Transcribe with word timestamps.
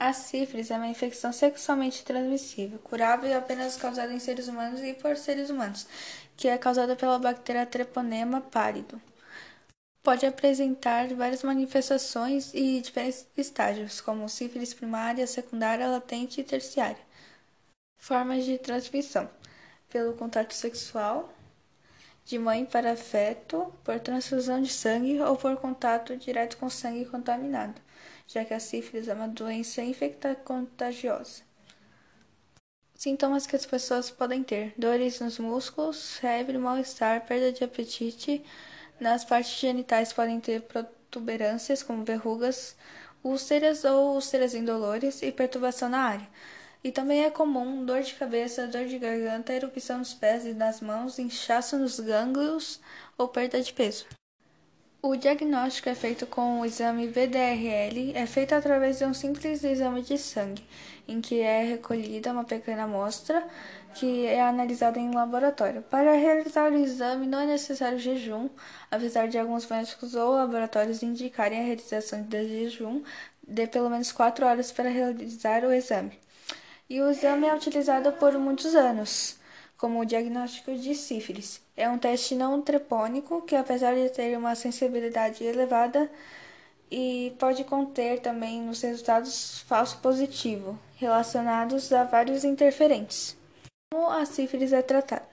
A 0.00 0.14
sífilis 0.14 0.70
é 0.70 0.76
uma 0.78 0.88
infecção 0.88 1.30
sexualmente 1.30 2.02
transmissível, 2.02 2.78
curável 2.78 3.28
e 3.28 3.34
apenas 3.34 3.76
causada 3.76 4.10
em 4.10 4.18
seres 4.18 4.48
humanos 4.48 4.80
e 4.80 4.94
por 4.94 5.14
seres 5.14 5.50
humanos, 5.50 5.86
que 6.38 6.48
é 6.48 6.56
causada 6.56 6.96
pela 6.96 7.18
bactéria 7.18 7.66
Treponema 7.66 8.40
pálido. 8.40 8.98
Pode 10.02 10.24
apresentar 10.24 11.08
várias 11.08 11.42
manifestações 11.42 12.50
e 12.54 12.80
diferentes 12.80 13.26
estágios, 13.36 14.00
como 14.00 14.26
sífilis 14.26 14.72
primária, 14.72 15.26
secundária, 15.26 15.86
latente 15.86 16.40
e 16.40 16.44
terciária. 16.44 17.04
Formas 17.98 18.46
de 18.46 18.56
transmissão: 18.56 19.28
pelo 19.90 20.14
contato 20.14 20.54
sexual, 20.54 21.30
de 22.24 22.38
mãe 22.38 22.64
para 22.64 22.96
feto, 22.96 23.70
por 23.84 24.00
transfusão 24.00 24.62
de 24.62 24.72
sangue 24.72 25.20
ou 25.20 25.36
por 25.36 25.58
contato 25.58 26.16
direto 26.16 26.56
com 26.56 26.70
sangue 26.70 27.04
contaminado 27.04 27.78
já 28.26 28.44
que 28.44 28.54
a 28.54 28.60
sífilis 28.60 29.08
é 29.08 29.14
uma 29.14 29.28
doença 29.28 29.82
infecta-contagiosa. 29.82 31.42
Sintomas 32.94 33.46
que 33.46 33.56
as 33.56 33.64
pessoas 33.64 34.10
podem 34.10 34.42
ter: 34.42 34.74
dores 34.76 35.20
nos 35.20 35.38
músculos, 35.38 36.18
febre, 36.18 36.58
mal-estar, 36.58 37.26
perda 37.26 37.50
de 37.50 37.64
apetite. 37.64 38.44
Nas 39.00 39.24
partes 39.24 39.58
genitais 39.58 40.12
podem 40.12 40.38
ter 40.38 40.60
protuberâncias, 40.60 41.82
como 41.82 42.04
verrugas, 42.04 42.76
úlceras 43.24 43.84
ou 43.84 44.14
úlceras 44.14 44.54
indolores 44.54 45.22
e 45.22 45.32
perturbação 45.32 45.88
na 45.88 46.00
área. 46.00 46.28
E 46.84 46.92
também 46.92 47.24
é 47.24 47.30
comum 47.30 47.86
dor 47.86 48.02
de 48.02 48.14
cabeça, 48.14 48.66
dor 48.66 48.86
de 48.86 48.98
garganta, 48.98 49.52
erupção 49.52 49.98
nos 49.98 50.12
pés 50.12 50.44
e 50.44 50.52
nas 50.52 50.82
mãos, 50.82 51.18
inchaço 51.18 51.78
nos 51.78 51.98
gânglios 51.98 52.80
ou 53.16 53.28
perda 53.28 53.62
de 53.62 53.72
peso. 53.72 54.06
O 55.02 55.16
diagnóstico 55.16 55.88
é 55.88 55.94
feito 55.94 56.26
com 56.26 56.60
o 56.60 56.66
exame 56.66 57.06
VDRL, 57.08 58.12
é 58.14 58.26
feito 58.26 58.54
através 58.54 58.98
de 58.98 59.06
um 59.06 59.14
simples 59.14 59.64
exame 59.64 60.02
de 60.02 60.18
sangue, 60.18 60.62
em 61.08 61.22
que 61.22 61.40
é 61.40 61.64
recolhida 61.64 62.30
uma 62.32 62.44
pequena 62.44 62.82
amostra 62.82 63.42
que 63.94 64.26
é 64.26 64.42
analisada 64.42 64.98
em 64.98 65.14
laboratório. 65.14 65.80
Para 65.80 66.12
realizar 66.12 66.70
o 66.70 66.76
exame 66.76 67.26
não 67.26 67.40
é 67.40 67.46
necessário 67.46 67.98
jejum, 67.98 68.50
apesar 68.90 69.26
de 69.26 69.38
alguns 69.38 69.66
médicos 69.66 70.14
ou 70.14 70.34
laboratórios 70.34 71.02
indicarem 71.02 71.60
a 71.60 71.64
realização 71.64 72.22
de 72.22 72.46
jejum 72.46 73.02
de 73.48 73.66
pelo 73.68 73.88
menos 73.88 74.12
4 74.12 74.44
horas 74.44 74.70
para 74.70 74.90
realizar 74.90 75.64
o 75.64 75.72
exame. 75.72 76.12
E 76.90 77.00
o 77.00 77.10
exame 77.10 77.46
é 77.46 77.54
utilizado 77.54 78.12
por 78.12 78.34
muitos 78.34 78.74
anos 78.74 79.39
como 79.80 80.00
o 80.00 80.04
diagnóstico 80.04 80.74
de 80.74 80.94
sífilis. 80.94 81.62
É 81.74 81.88
um 81.88 81.96
teste 81.96 82.34
não 82.34 82.60
trepônico 82.60 83.40
que, 83.42 83.56
apesar 83.56 83.94
de 83.94 84.10
ter 84.10 84.36
uma 84.36 84.54
sensibilidade 84.54 85.42
elevada, 85.42 86.10
e 86.90 87.34
pode 87.38 87.64
conter 87.64 88.20
também 88.20 88.60
nos 88.60 88.82
resultados 88.82 89.60
falso 89.60 89.98
positivo, 89.98 90.78
relacionados 90.96 91.92
a 91.92 92.04
vários 92.04 92.44
interferentes. 92.44 93.36
Como 93.90 94.10
a 94.10 94.26
sífilis 94.26 94.72
é 94.72 94.82
tratada? 94.82 95.29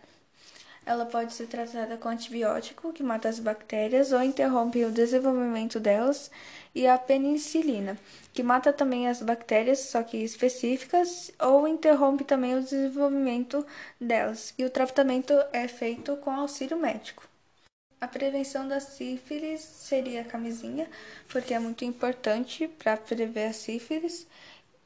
Ela 0.88 1.06
pode 1.06 1.34
ser 1.34 1.48
tratada 1.48 1.98
com 1.98 2.08
antibiótico, 2.08 2.94
que 2.94 3.04
mata 3.04 3.28
as 3.28 3.40
bactérias 3.40 4.14
ou 4.14 4.24
interrompe 4.24 4.86
o 4.86 4.90
desenvolvimento 4.90 5.82
delas, 5.82 6.32
e 6.74 6.88
a 6.88 6.98
penicilina, 6.98 8.00
que 8.34 8.42
mata 8.42 8.72
também 8.72 9.10
as 9.10 9.22
bactérias, 9.22 9.80
só 9.80 10.02
que 10.02 10.16
específicas, 10.16 11.30
ou 11.42 11.68
interrompe 11.68 12.24
também 12.24 12.56
o 12.56 12.64
desenvolvimento 12.64 13.68
delas. 14.00 14.54
E 14.58 14.64
o 14.64 14.70
tratamento 14.70 15.34
é 15.52 15.68
feito 15.68 16.16
com 16.16 16.32
auxílio 16.32 16.78
médico. 16.78 17.28
A 18.00 18.08
prevenção 18.08 18.66
da 18.66 18.80
sífilis 18.80 19.60
seria 19.60 20.22
a 20.22 20.26
camisinha, 20.26 20.90
porque 21.28 21.54
é 21.54 21.60
muito 21.60 21.84
importante 21.84 22.66
para 22.66 22.96
prever 22.96 23.48
a 23.48 23.54
sífilis 23.54 24.26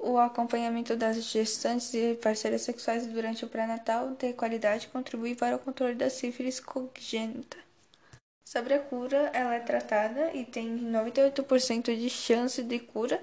o 0.02 0.18
acompanhamento 0.18 0.96
das 0.96 1.24
gestantes 1.24 1.94
e 1.94 2.16
parceiras 2.16 2.64
sexuais 2.64 3.06
durante 3.08 3.46
o 3.46 3.48
pré-natal 3.48 4.12
de 4.12 4.34
qualidade 4.34 4.88
contribui 4.88 5.36
para 5.36 5.56
o 5.56 5.60
controle 5.60 5.96
da 5.96 6.10
sífilis 6.10 6.60
congênita. 6.60 7.71
Sobre 8.52 8.74
a 8.74 8.80
cura, 8.80 9.32
ela 9.34 9.56
é 9.56 9.62
tratada 9.62 10.32
e 10.34 10.44
tem 10.44 10.78
98% 10.78 11.96
de 11.96 12.10
chance 12.10 12.62
de 12.62 12.80
cura. 12.80 13.18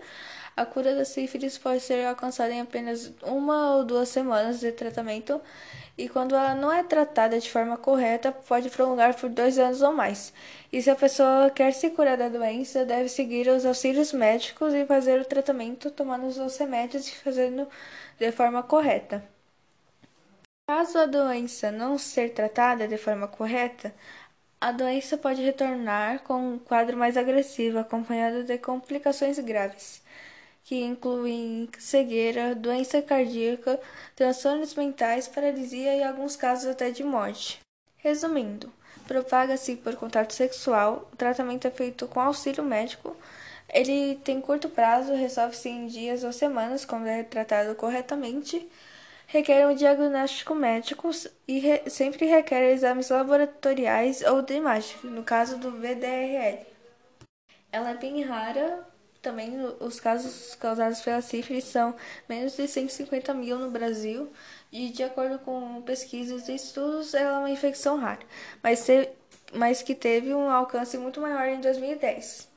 A 0.57 0.65
cura 0.65 0.95
da 0.95 1.05
sífilis 1.05 1.59
pode 1.59 1.81
ser 1.81 2.03
alcançada 2.07 2.51
em 2.51 2.63
apenas 2.63 3.13
uma 3.23 3.75
ou 3.75 3.85
duas 3.85 4.09
semanas 4.09 4.59
de 4.59 4.73
tratamento 4.73 5.39
e 5.99 6.09
quando 6.09 6.35
ela 6.35 6.55
não 6.55 6.73
é 6.73 6.83
tratada 6.83 7.39
de 7.39 7.51
forma 7.51 7.77
correta, 7.77 8.33
pode 8.33 8.71
prolongar 8.71 9.15
por 9.17 9.29
dois 9.29 9.59
anos 9.59 9.83
ou 9.83 9.93
mais. 9.93 10.33
E 10.73 10.81
se 10.81 10.89
a 10.89 10.97
pessoa 10.97 11.51
quer 11.51 11.75
se 11.75 11.91
curar 11.91 12.17
da 12.17 12.31
doença, 12.31 12.87
deve 12.87 13.11
seguir 13.11 13.49
os 13.49 13.67
auxílios 13.67 14.15
médicos 14.15 14.73
e 14.73 14.87
fazer 14.87 15.21
o 15.21 15.27
tratamento 15.27 15.91
tomando 15.91 16.27
os 16.27 16.57
remédios 16.57 17.07
e 17.07 17.15
fazendo 17.17 17.69
de 18.19 18.33
forma 18.33 18.63
correta. 18.63 19.23
Caso 20.67 20.99
a 20.99 21.07
doença 21.07 21.71
não 21.71 21.97
ser 21.99 22.35
tratada 22.35 22.87
de 22.87 22.99
forma 22.99 23.27
correta, 23.27 23.95
a 24.61 24.73
doença 24.73 25.17
pode 25.17 25.43
retornar 25.43 26.23
com 26.23 26.55
um 26.55 26.59
quadro 26.59 26.97
mais 26.97 27.17
agressivo, 27.17 27.79
acompanhado 27.79 28.45
de 28.45 28.59
complicações 28.59 29.39
graves 29.39 30.03
que 30.69 30.85
incluem 30.85 31.67
cegueira, 31.79 32.55
doença 32.55 33.01
cardíaca, 33.01 33.81
transtornos 34.15 34.75
mentais, 34.75 35.27
paralisia 35.27 35.97
e 35.97 36.03
alguns 36.03 36.37
casos 36.37 36.67
até 36.67 36.91
de 36.91 37.03
morte. 37.03 37.59
Resumindo, 37.97 38.71
propaga-se 39.07 39.77
por 39.77 39.97
contato 39.97 40.35
sexual, 40.35 41.09
o 41.11 41.17
tratamento 41.17 41.67
é 41.67 41.71
feito 41.71 42.07
com 42.07 42.21
auxílio 42.21 42.63
médico, 42.63 43.17
ele 43.73 44.17
tem 44.17 44.43
curto 44.43 44.69
prazo, 44.69 45.15
resolve-se 45.15 45.71
em 45.71 45.87
dias 45.87 46.23
ou 46.23 46.35
semanas 46.35 46.85
quando 46.85 47.07
é 47.07 47.23
tratado 47.23 47.75
corretamente, 47.75 48.69
requer 49.29 49.67
um 49.69 49.75
diagnóstico 49.75 50.55
médico 50.55 51.11
e 51.47 51.59
re 51.59 51.83
sempre 51.91 52.25
requer 52.25 52.73
exames 52.73 53.11
laboratoriais 53.11 54.23
ou 54.23 54.41
de 54.41 54.55
imagem, 54.55 54.97
no 55.05 55.23
caso 55.23 55.59
do 55.59 55.71
VDRL. 55.71 56.67
Ela 57.71 57.91
é 57.91 57.95
bem 57.95 58.23
rara, 58.23 58.89
também 59.21 59.55
os 59.81 60.01
casos 60.01 60.55
causados 60.55 61.03
pela 61.03 61.21
sífilis 61.21 61.65
são 61.65 61.95
menos 62.27 62.57
de 62.57 62.67
150 62.67 63.35
mil 63.35 63.59
no 63.59 63.71
Brasil 63.71 64.33
e, 64.73 64.89
de 64.89 65.03
acordo 65.03 65.39
com 65.41 65.83
pesquisas 65.83 66.49
e 66.49 66.55
estudos, 66.55 67.13
ela 67.13 67.37
é 67.37 67.39
uma 67.39 67.51
infecção 67.51 67.99
rara, 67.99 68.25
mas, 68.63 68.87
mas 69.53 69.83
que 69.83 69.95
teve 69.95 70.33
um 70.33 70.51
alcance 70.51 70.97
muito 70.97 71.21
maior 71.21 71.47
em 71.49 71.61
2010. 71.61 72.49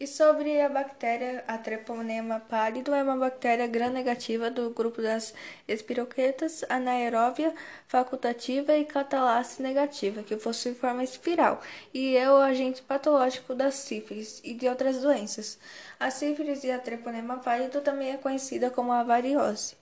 E 0.00 0.06
sobre 0.06 0.60
a 0.60 0.68
bactéria, 0.68 1.42
a 1.48 1.58
Treponema 1.58 2.38
pálido 2.38 2.94
é 2.94 3.02
uma 3.02 3.16
bactéria 3.16 3.66
gram-negativa 3.66 4.48
do 4.48 4.70
grupo 4.70 5.02
das 5.02 5.34
espiroquetas, 5.66 6.64
anaeróbia 6.68 7.52
facultativa 7.88 8.76
e 8.76 8.84
catalase 8.84 9.60
negativa, 9.60 10.22
que 10.22 10.36
possui 10.36 10.72
forma 10.72 11.02
espiral, 11.02 11.60
e 11.92 12.16
é 12.16 12.30
o 12.30 12.36
agente 12.36 12.80
patológico 12.80 13.56
da 13.56 13.72
sífilis 13.72 14.40
e 14.44 14.54
de 14.54 14.68
outras 14.68 14.98
doenças. 15.00 15.58
A 15.98 16.12
sífilis 16.12 16.62
e 16.62 16.70
a 16.70 16.78
Treponema 16.78 17.38
pálido 17.38 17.80
também 17.80 18.12
é 18.12 18.16
conhecida 18.16 18.70
como 18.70 18.92
a 18.92 19.02
variose. 19.02 19.74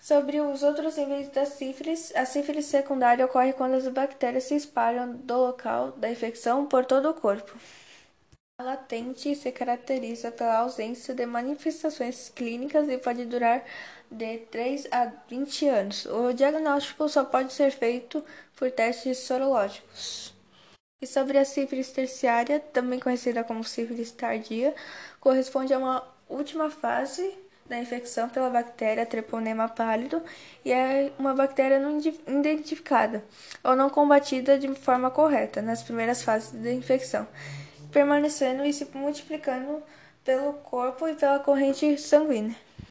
Sobre 0.00 0.40
os 0.40 0.62
outros 0.62 0.96
níveis 0.96 1.28
da 1.28 1.44
sífilis, 1.44 2.10
a 2.16 2.24
sífilis 2.24 2.64
secundária 2.64 3.26
ocorre 3.26 3.52
quando 3.52 3.74
as 3.74 3.86
bactérias 3.86 4.44
se 4.44 4.56
espalham 4.56 5.12
do 5.12 5.36
local 5.36 5.92
da 5.92 6.10
infecção 6.10 6.64
por 6.64 6.86
todo 6.86 7.10
o 7.10 7.14
corpo. 7.14 7.54
A 8.56 8.62
latente 8.62 9.34
se 9.34 9.50
caracteriza 9.50 10.30
pela 10.30 10.58
ausência 10.58 11.12
de 11.12 11.26
manifestações 11.26 12.28
clínicas 12.28 12.88
e 12.88 12.96
pode 12.96 13.24
durar 13.24 13.64
de 14.08 14.38
3 14.38 14.86
a 14.92 15.10
20 15.28 15.66
anos. 15.66 16.06
O 16.06 16.32
diagnóstico 16.32 17.08
só 17.08 17.24
pode 17.24 17.52
ser 17.52 17.72
feito 17.72 18.24
por 18.54 18.70
testes 18.70 19.18
sorológicos. 19.18 20.32
E 21.02 21.06
sobre 21.06 21.36
a 21.36 21.44
sífilis 21.44 21.90
terciária, 21.90 22.60
também 22.60 23.00
conhecida 23.00 23.42
como 23.42 23.64
sífilis 23.64 24.12
tardia, 24.12 24.72
corresponde 25.18 25.74
a 25.74 25.78
uma 25.78 26.06
última 26.28 26.70
fase 26.70 27.36
da 27.66 27.80
infecção 27.80 28.28
pela 28.28 28.50
bactéria 28.50 29.04
Treponema 29.04 29.68
pálido 29.68 30.22
e 30.64 30.70
é 30.70 31.10
uma 31.18 31.34
bactéria 31.34 31.80
não 31.80 31.98
identificada 31.98 33.24
ou 33.64 33.74
não 33.74 33.90
combatida 33.90 34.56
de 34.56 34.72
forma 34.76 35.10
correta 35.10 35.60
nas 35.60 35.82
primeiras 35.82 36.22
fases 36.22 36.52
da 36.52 36.70
infecção 36.70 37.26
permanecendo 37.94 38.64
e 38.64 38.72
se 38.72 38.88
multiplicando 38.92 39.80
pelo 40.24 40.54
corpo 40.54 41.06
e 41.06 41.14
pela 41.14 41.38
corrente 41.38 41.96
sanguínea. 41.96 42.56